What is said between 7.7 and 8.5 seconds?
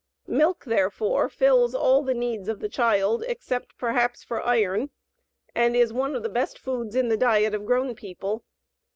people.